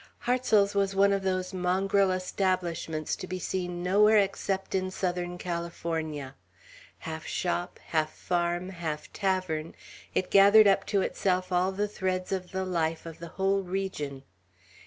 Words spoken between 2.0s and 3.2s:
establishments